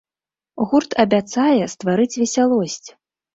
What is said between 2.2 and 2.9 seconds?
весялосць!